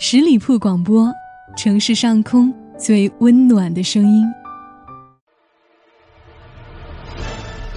[0.00, 1.12] 十里铺广播，
[1.56, 4.24] 城市上空最温暖的声音。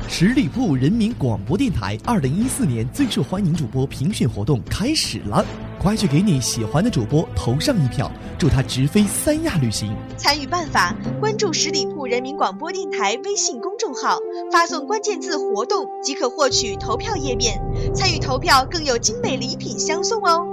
[0.08, 5.44] 十里铺人民广播电台二零一四年最受欢迎主播评选活动开始了，
[5.80, 9.92] 快去给你喜欢的主播投上一票，祝他直飞三亚旅行。
[10.16, 14.20] 参与办法：关注十里铺人民广播电台微信公众号，
[14.52, 17.60] 发送关键字“活动”即可获取投票页面。
[17.96, 20.46] 参与投票更有精美礼品相送哦。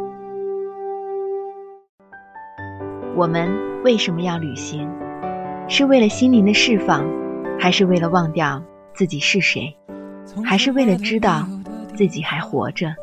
[3.18, 3.50] 我们
[3.82, 4.88] 为什么要旅行？
[5.66, 7.04] 是为了心灵的释放，
[7.58, 8.62] 还是为了忘掉
[8.94, 9.76] 自己是谁？
[10.44, 11.44] 还是为了知道
[11.96, 12.94] 自己还活着？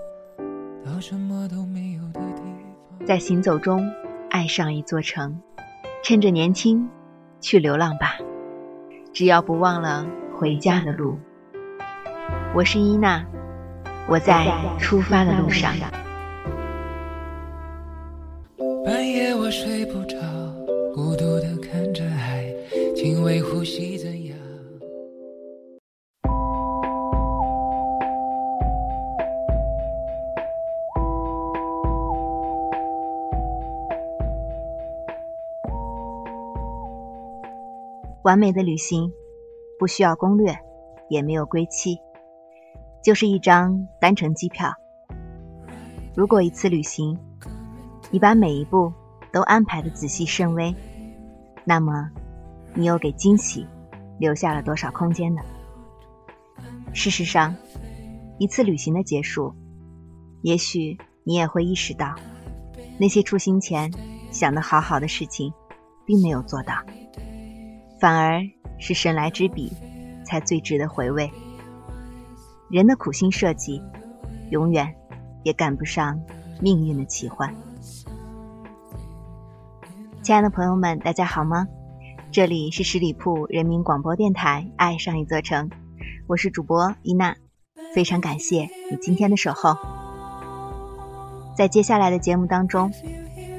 [3.05, 3.91] 在行走中
[4.29, 5.37] 爱上一座城，
[6.01, 6.87] 趁着年轻
[7.41, 8.15] 去流浪吧，
[9.11, 11.19] 只要不忘了回家的路。
[12.53, 13.21] 我是伊娜，
[14.07, 14.47] 我在
[14.79, 15.73] 出发的路上。
[23.25, 24.37] 轻微呼吸怎样？
[38.21, 39.11] 完美的旅行，
[39.79, 40.55] 不需要攻略，
[41.09, 41.99] 也没有归期，
[43.01, 44.71] 就是一张单程机票。
[46.15, 47.17] 如果一次旅行，
[48.11, 48.93] 你把每一步
[49.33, 50.75] 都安排的仔细甚微，
[51.63, 52.11] 那么，
[52.75, 53.65] 你又给惊喜
[54.19, 55.41] 留下了多少空间呢？
[56.93, 57.55] 事实上，
[58.37, 59.53] 一次旅行的结束，
[60.41, 62.13] 也许你也会意识到，
[62.99, 63.91] 那些出行前
[64.31, 65.53] 想的好好的事情，
[66.05, 66.73] 并没有做到，
[67.99, 68.41] 反而
[68.77, 69.71] 是神来之笔，
[70.25, 71.31] 才最值得回味。
[72.69, 73.81] 人的苦心设计，
[74.51, 74.93] 永远
[75.43, 76.19] 也赶不上
[76.61, 77.53] 命运的奇幻。
[80.21, 81.67] 亲爱的朋友们，大家好吗？
[82.35, 85.69] 这里是十里铺人民广播电台《爱上一座城》，
[86.27, 87.37] 我是主播伊娜，
[87.93, 89.77] 非常感谢你今天的守候。
[91.55, 92.91] 在接下来的节目当中，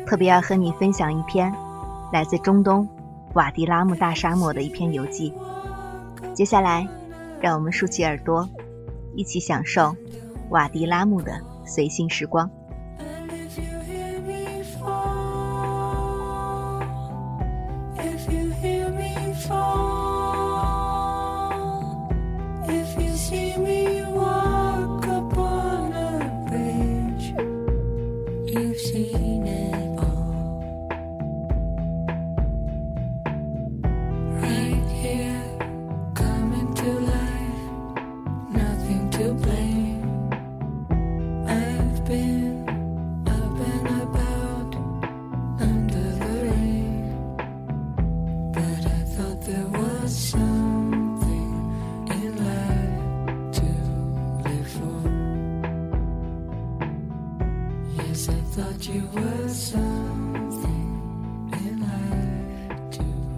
[0.06, 1.50] 特别要和你分享一篇
[2.12, 2.86] 来自中东
[3.32, 5.32] 瓦迪拉木大沙漠的一篇游记。
[6.34, 6.86] 接下来，
[7.40, 8.46] 让我们竖起耳朵，
[9.14, 9.96] 一起享受
[10.50, 12.50] 瓦迪拉木的随性时光。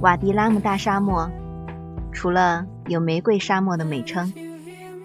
[0.09, 1.31] 瓦迪拉木大沙漠，
[2.13, 4.33] 除了有“玫瑰沙漠”的美称，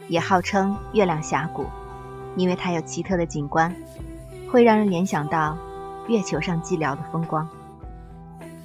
[0.08, 1.66] 也号称“月亮峡谷”，
[2.38, 3.76] 因为它有奇特的景观，
[4.50, 5.58] 会让人联想到
[6.08, 7.46] 月球上寂寥的风光。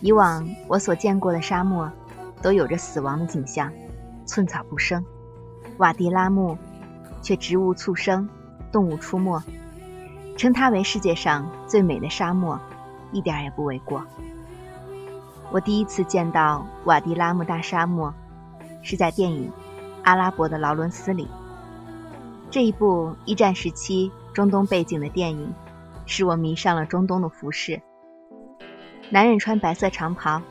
[0.01, 1.91] 以往我所见过的沙漠，
[2.41, 3.73] 都有着死亡的景象，
[4.25, 5.05] 寸草不生。
[5.79, 6.57] 瓦迪拉木
[7.21, 8.29] 却植物簇生，
[8.71, 9.43] 动物出没，
[10.37, 12.61] 称它为世界上最美的沙漠，
[13.11, 14.05] 一点也不为过。
[15.51, 18.13] 我第一次见到瓦迪拉木大沙漠，
[18.83, 19.51] 是在电影
[20.03, 21.27] 《阿拉伯的劳伦斯》里。
[22.51, 25.51] 这一部一战时期中东背景的电影，
[26.05, 27.81] 使我迷上了中东的服饰。
[29.09, 30.43] 男人穿白色长袍，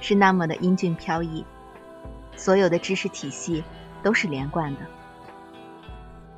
[0.00, 1.44] 是那么的英俊飘逸，
[2.34, 3.62] 所有的知识体系
[4.02, 4.80] 都是连贯的。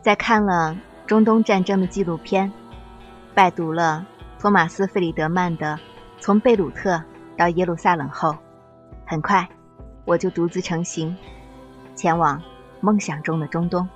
[0.02, 2.52] 在看了中东战争的纪录片，
[3.34, 4.06] 拜读了
[4.38, 5.76] 托马斯·费里德曼的
[6.20, 6.96] 《从贝鲁特》。
[7.42, 8.36] 到耶路撒冷后，
[9.04, 9.48] 很快
[10.04, 11.16] 我就独自成行，
[11.96, 12.40] 前往
[12.80, 13.88] 梦想中的中东。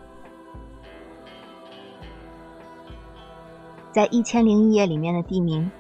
[3.93, 5.71] 在《一千零一夜》里面的地名，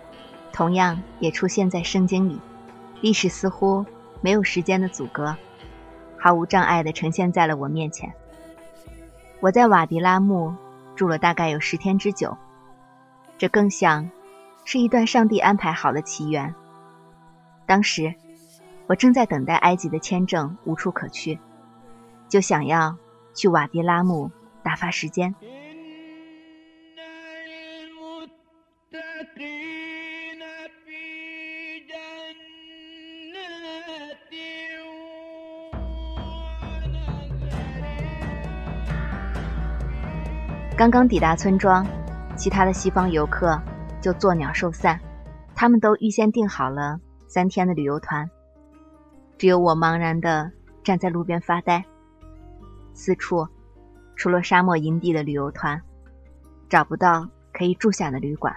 [0.52, 2.40] 同样也出现在圣经里。
[3.00, 3.84] 历史似乎
[4.20, 5.36] 没有时间的阻隔，
[6.16, 8.12] 毫无障碍地呈现在了我面前。
[9.40, 10.54] 我在瓦迪拉木
[10.94, 12.36] 住了大概有十天之久，
[13.36, 14.08] 这更像
[14.64, 16.54] 是一段上帝安排好的奇缘。
[17.66, 18.14] 当时
[18.86, 21.38] 我正在等待埃及的签证无处可去
[22.28, 22.96] 就想要
[23.34, 24.30] 去瓦迪拉姆
[24.62, 25.34] 打发时间。
[40.76, 41.86] 刚刚抵达村庄
[42.36, 43.58] 其他的西方游客
[43.98, 45.00] 就作鸟兽散
[45.54, 48.28] 他们都预先定好了三天的旅游团，
[49.38, 50.50] 只有我茫然地
[50.82, 51.84] 站在路边发呆。
[52.94, 53.46] 四处
[54.14, 55.81] 除了沙漠营地的旅游团，
[56.69, 58.55] 找不到可以住下的旅馆。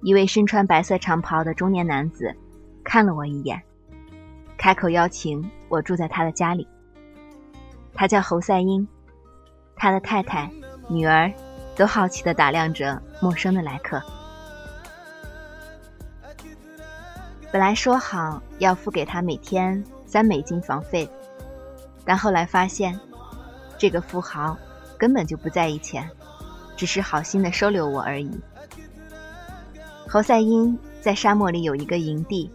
[0.00, 2.34] 一位身穿白色长袍的中年男子
[2.84, 3.60] 看了我一眼，
[4.56, 6.66] 开口邀请我住在他的家里。
[7.94, 8.86] 他叫侯赛因。
[9.80, 10.50] 他的太太、
[10.88, 11.32] 女儿
[11.76, 14.02] 都好奇地打量着陌生的来客。
[17.50, 21.08] 本来说好要付给他每天三美金房费，
[22.04, 22.98] 但后来发现，
[23.78, 24.56] 这个富豪
[24.98, 26.08] 根本就不在意钱，
[26.76, 28.30] 只是好心的收留我而已。
[30.06, 32.50] 侯赛因在沙漠里有一个营地，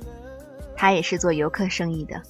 [0.76, 2.22] 他也是做游客生意的。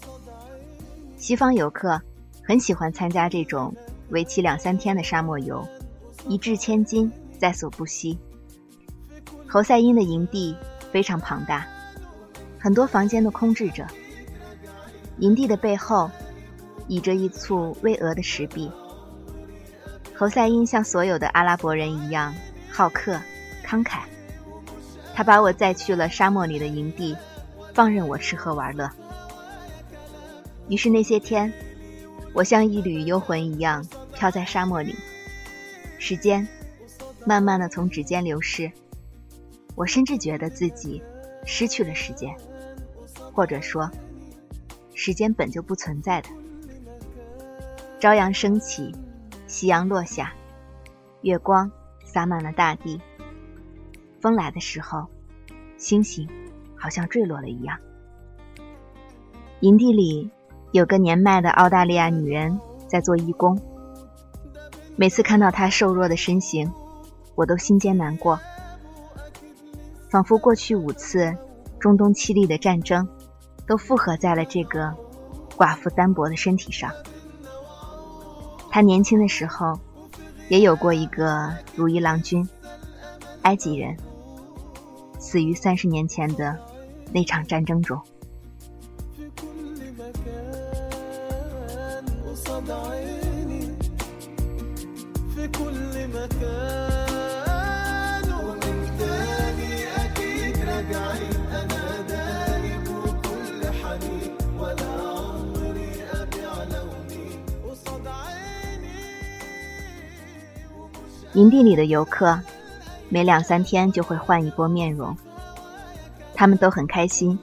[1.18, 2.01] 西方游客
[2.44, 3.74] 很喜欢参加这种。
[4.10, 5.65] 为期两三天的沙漠游，
[6.27, 8.19] 一掷千金在所不惜。
[9.48, 10.56] 侯赛因的营地
[10.92, 11.65] 非常庞大，
[12.63, 13.86] 很多房间都空置着。
[15.18, 16.10] 营地的背后
[16.88, 18.71] 倚着一簇巍峨的石壁。
[20.15, 22.33] 侯赛因像所有的阿拉伯人一样
[22.71, 23.19] 好客
[23.65, 24.04] 慷慨，
[25.13, 27.18] 他把我载去了沙漠里的营地，
[27.74, 28.89] 放任我吃喝玩乐。
[30.69, 31.51] 于是那些天，
[32.31, 33.86] 我像一缕幽魂一样。
[34.15, 34.95] 飘在沙漠里，
[35.98, 36.48] 时间
[37.25, 38.71] 慢慢的从指尖流逝，
[39.75, 41.01] 我甚至觉得自己
[41.45, 42.33] 失去了时间，
[43.34, 43.90] 或者说，
[44.94, 46.30] 时间本就不存在的。
[48.00, 48.94] 朝阳升起，
[49.48, 50.34] 夕阳落下，
[51.22, 51.72] 月光
[52.06, 53.02] 洒满了大地。
[54.22, 55.08] 风来的时候，
[55.78, 56.30] 星星
[56.78, 57.78] 好像坠落了一样。
[59.62, 60.30] 营地里
[60.72, 63.60] 有个年迈的澳大利亚女人在做义工。
[64.96, 66.72] 每次看到她瘦弱的身形，
[67.36, 68.40] 我都心间难过，
[70.10, 71.36] 仿佛过去五次
[71.80, 73.08] 中东凄厉的战争，
[73.65, 74.94] 都附合在了这个
[75.56, 76.92] 寡妇单薄的身体上。
[78.69, 79.80] 他年轻的时候，
[80.50, 82.48] 也有过一个如意郎君，
[83.44, 83.95] 埃及人，
[85.19, 86.57] 死于三十年前的
[87.12, 88.01] 那场战争中。
[111.34, 112.40] 营地里的游客，
[113.10, 115.16] 每两三天就会换一波面容。
[116.36, 117.38] 他们都很开心。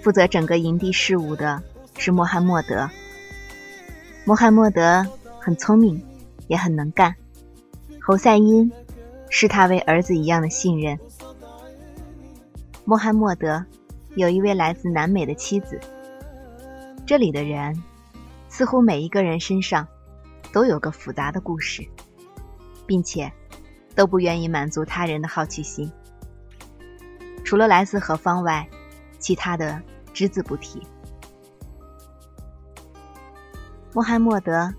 [0.00, 1.60] 负责整个营地事务的
[1.98, 2.88] 是穆罕默德。
[4.24, 5.04] 穆罕默德
[5.40, 6.00] 很聪明，
[6.46, 7.14] 也很能干。
[8.00, 8.70] 侯赛因
[9.28, 10.98] 视他为儿子一样的信任。
[12.84, 13.64] 穆罕默德
[14.14, 15.80] 有一位来自南美的妻子。
[17.04, 17.82] 这里的人，
[18.48, 19.86] 似乎每一个人身上
[20.52, 21.84] 都有个复杂的故事。
[22.90, 23.32] 并且，
[23.94, 25.88] 都不愿意满足他人的好奇心。
[27.44, 28.68] 除了来自何方外，
[29.20, 29.80] 其他的
[30.12, 30.82] 只字不提。
[33.94, 34.74] 穆罕默德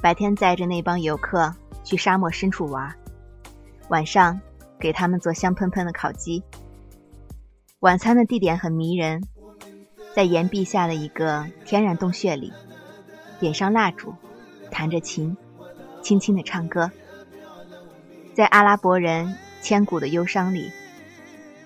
[0.00, 2.94] 白天载着那帮游客去沙漠深处玩，
[3.88, 4.40] 晚上
[4.78, 6.44] 给他们做香喷喷的烤鸡。
[7.80, 9.20] 晚餐的地点很迷人，
[10.14, 12.52] 在岩壁下的一个天然洞穴里，
[13.40, 14.14] 点上蜡烛，
[14.70, 15.36] 弹着琴，
[16.02, 16.88] 轻轻的唱歌。
[18.34, 20.72] 在阿拉伯人千古的忧伤里，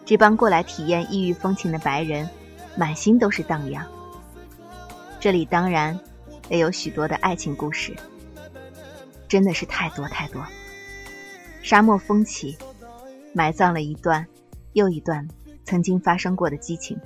[0.05, 2.29] 这帮过来体验异域风情的白人，
[2.77, 3.87] 满心都是荡漾。
[5.21, 5.99] 这里当然
[6.49, 7.95] 也有许多的爱情故事，
[9.29, 10.45] 真的是太多太多。
[11.63, 12.57] 沙漠风起，
[13.33, 14.27] 埋葬了一段
[14.73, 15.27] 又一段
[15.65, 16.99] 曾经发生过的激情。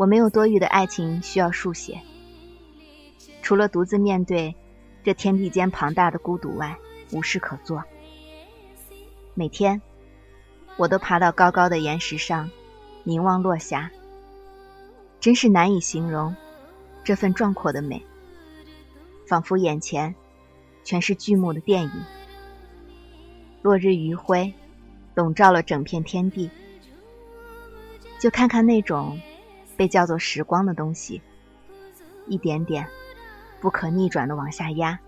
[0.00, 2.00] 我没有多余的爱情需要书写，
[3.42, 4.56] 除了独自面对
[5.04, 6.78] 这天地间庞大的孤独外，
[7.12, 7.84] 无事可做。
[9.34, 9.82] 每天，
[10.78, 12.50] 我都爬到高高的岩石上，
[13.04, 13.90] 凝望落霞，
[15.20, 16.34] 真是难以形容
[17.04, 18.02] 这份壮阔的美，
[19.26, 20.14] 仿佛眼前
[20.82, 21.92] 全是剧目的电影。
[23.60, 24.54] 落日余晖，
[25.14, 26.50] 笼罩了整片天地。
[28.18, 29.20] 就看看那种
[29.80, 31.22] 被叫做时光的东西，
[32.26, 32.86] 一点点
[33.62, 35.00] 不可逆转的往下压，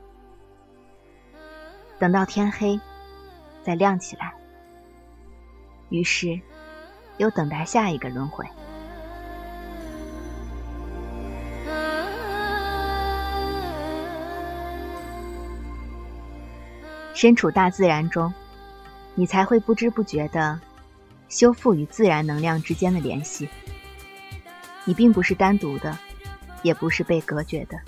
[1.99, 2.81] 等到天黑
[3.63, 4.33] 再亮起来，
[5.91, 6.41] 于是
[7.19, 8.47] 又等待下一个轮回。
[17.13, 18.33] 身处大自然中，
[19.15, 20.59] 你才会不知不觉的
[21.29, 23.47] 修复与自然能量之间的联系。
[24.85, 25.97] 你并不是单独的，
[26.63, 27.79] 也不是被隔绝的，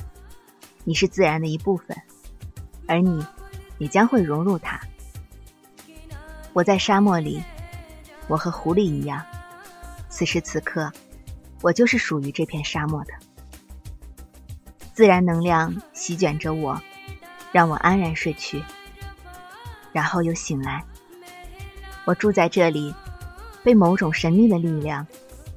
[0.84, 1.96] 你是自然的一部分，
[2.86, 3.24] 而你
[3.78, 4.80] 也将会融入它。
[6.52, 7.42] 我在沙漠里，
[8.28, 9.24] 我和狐狸一样，
[10.08, 10.92] 此时此刻，
[11.62, 13.12] 我就是属于这片沙漠的。
[14.92, 16.80] 自然能量席卷着我，
[17.50, 18.62] 让我安然睡去。
[19.92, 20.84] 然后又醒来。
[22.04, 22.94] 我住在这里，
[23.62, 25.06] 被某种神秘的力量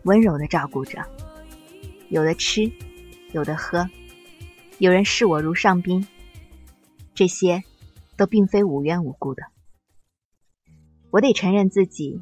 [0.03, 1.03] 温柔的照顾着，
[2.09, 2.71] 有的吃，
[3.33, 3.89] 有的喝，
[4.79, 6.07] 有人视我如上宾。
[7.13, 7.63] 这些
[8.15, 9.43] 都并非无缘无故的。
[11.09, 12.21] 我得承认自己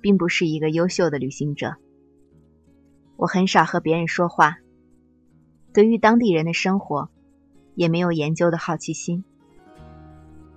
[0.00, 1.76] 并不是一个优秀的旅行者。
[3.16, 4.58] 我很少和别人说话，
[5.72, 7.08] 对于当地人的生活
[7.74, 9.24] 也没有研究的好奇心。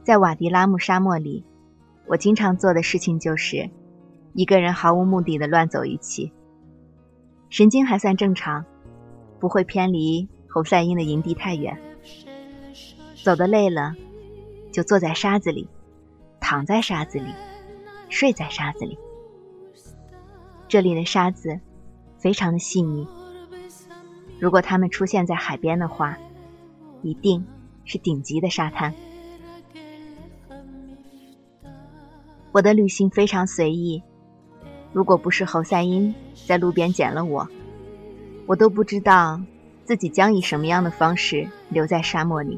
[0.04, 1.46] 在瓦迪拉木沙漠里，
[2.08, 3.70] 我经常做的事情就是
[4.34, 6.34] 一个人毫无目的的乱走一气。
[7.58, 8.64] 神经还算正常，
[9.40, 11.76] 不会偏离侯赛因的营地太远。
[13.24, 13.96] 走得累了，
[14.72, 15.68] 就坐在沙子里，
[16.40, 17.34] 躺在沙子里，
[18.10, 18.96] 睡在沙子里。
[20.68, 21.60] 这里的沙子
[22.20, 23.08] 非常的细腻，
[24.40, 26.16] 如果它们出现在海边的话，
[27.02, 27.44] 一定
[27.86, 28.94] 是顶级的沙滩。
[32.52, 34.04] 我的旅行非常随意，
[34.94, 36.14] 如果不是侯赛因
[36.48, 37.48] 在路边捡了我，
[38.46, 39.42] 我都不知道
[39.84, 42.58] 自己将以什么样的方式留在沙漠里。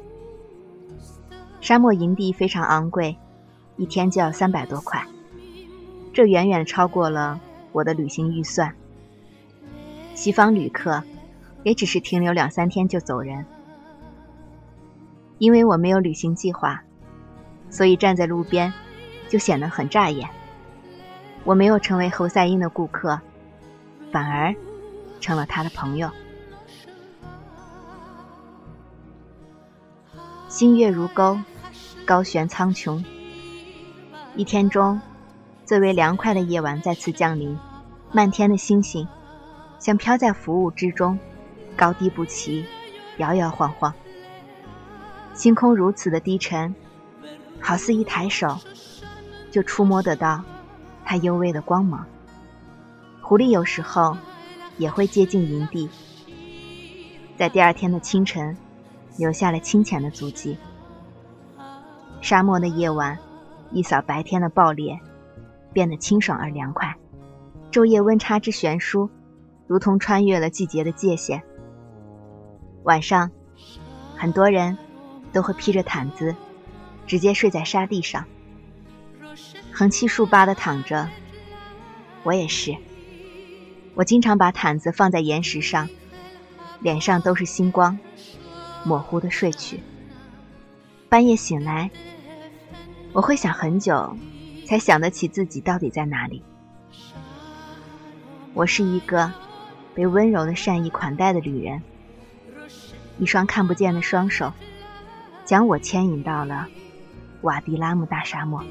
[1.59, 3.17] 沙漠营地非常昂贵，
[3.75, 5.03] 一天就要三百多块，
[6.13, 7.41] 这远远超过了
[7.71, 8.73] 我的旅行预算。
[10.13, 11.03] 西方旅客
[11.63, 13.43] 也只是停留两三天就走人，
[15.39, 16.83] 因为我没有旅行计划，
[17.69, 18.71] 所以站在路边。
[19.29, 20.27] 就显得很扎眼。
[21.43, 23.21] 我没有成为侯赛因的顾客，
[24.11, 24.55] 反而
[25.19, 26.09] 成了他的朋友。
[30.47, 31.39] 星月如钩，
[32.05, 33.03] 高悬苍穹。
[34.35, 34.99] 一天中
[35.65, 37.57] 最为凉快的夜晚再次降临，
[38.11, 39.07] 漫天的星星
[39.77, 41.17] 像飘在浮雾之中，
[41.75, 42.65] 高低不齐，
[43.17, 43.93] 摇摇晃晃。
[45.33, 46.73] 星空如此的低沉，
[47.59, 48.57] 好似一抬手。
[49.51, 50.43] 就触摸得到
[51.03, 52.05] 它幽微的光芒。
[53.29, 54.17] 狐狸有时候
[54.79, 55.87] 也会接近营地，
[57.37, 58.57] 在第二天的清晨
[59.19, 60.57] 留下了清浅的足迹。
[62.21, 63.19] 沙漠的夜晚
[63.71, 64.99] 一扫白天的暴烈，
[65.71, 66.95] 变得清爽而凉快。
[67.71, 69.07] 昼夜温差之悬殊，
[69.67, 71.43] 如同穿越了季节的界限。
[72.81, 73.29] 晚上，
[74.17, 74.75] 很多人
[75.31, 76.35] 都会披着毯子，
[77.05, 78.25] 直接睡在沙地上。
[79.71, 81.07] 横七竖八的躺着，
[82.23, 82.75] 我也是。
[83.99, 85.89] 我经常把毯子放在岩石上，
[86.79, 87.99] 脸上都是星光，
[88.85, 89.81] 模糊的睡去。
[91.09, 91.91] 半夜醒来，
[93.11, 94.15] 我会想很久，
[94.65, 96.41] 才想得起自己到底在哪里。
[98.53, 99.33] 我是一个
[99.93, 101.83] 被温柔的善意款待的旅人，
[103.17, 104.53] 一双看不见的双手，
[105.43, 106.69] 将我牵引到了
[107.41, 108.63] 瓦迪拉姆大沙漠。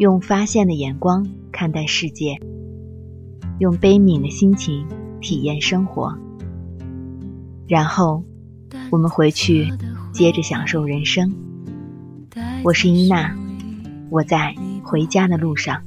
[0.00, 2.40] 用发现的眼光看待世界，
[3.58, 4.86] 用悲悯的心情
[5.20, 6.16] 体验生活，
[7.68, 8.24] 然后
[8.88, 9.70] 我们回去
[10.10, 11.30] 接着享受人生。
[12.64, 13.36] 我是伊娜，
[14.08, 15.82] 我在回家的路上。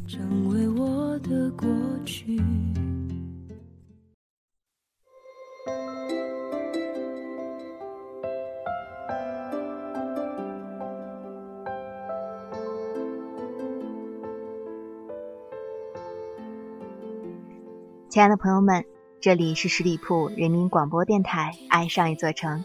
[18.13, 18.86] 亲爱的朋友们，
[19.20, 22.60] 这里是十里铺人民广播电台《爱上一座城》，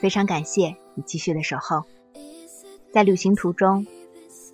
[0.00, 1.84] 非常感谢你继续的守候。
[2.90, 3.86] 在旅行途中，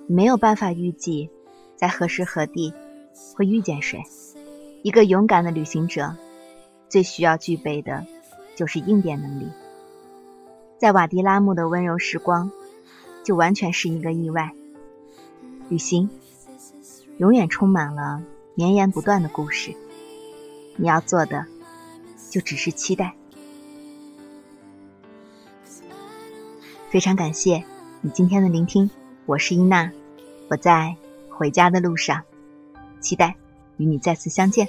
[0.07, 1.31] 没有办法预计
[1.75, 2.75] 在何时何地
[3.35, 4.03] 会遇见谁。
[4.83, 6.15] 一个勇敢的旅行者，
[6.87, 8.05] 最需要具备的
[8.55, 9.49] 就是应变能力。
[10.77, 12.51] 在瓦迪拉木的温柔时光，
[13.25, 14.53] 就完全是一个意外。
[15.71, 16.11] 旅行
[17.17, 18.23] 永远充满了
[18.55, 19.75] 绵延不断的故事，
[20.77, 21.45] 你要做的
[22.31, 23.15] 就只是期待。
[26.91, 27.65] 非常感谢
[28.01, 28.91] 你今天的聆听，
[29.27, 29.91] 我是伊娜，
[30.49, 30.97] 我在
[31.29, 32.23] 回家的路上，
[33.01, 33.35] 期待
[33.77, 34.69] 与你再次相见。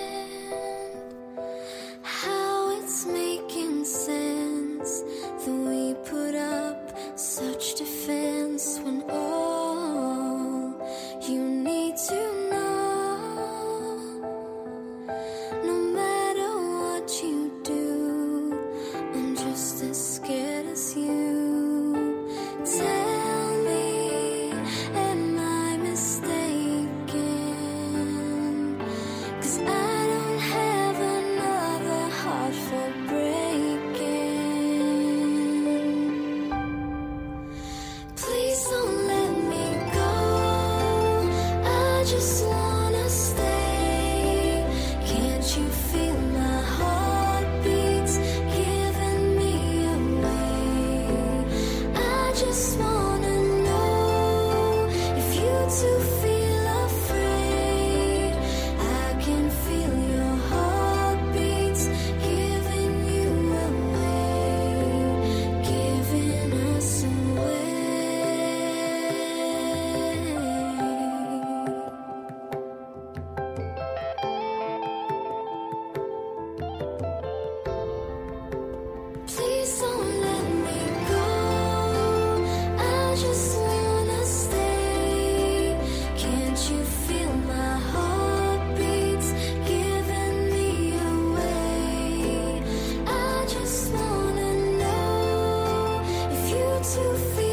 [96.93, 96.99] to
[97.37, 97.50] feel